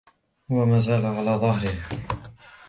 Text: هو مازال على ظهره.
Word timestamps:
هو 0.51 0.65
مازال 0.65 1.05
على 1.05 1.31
ظهره. 1.31 1.73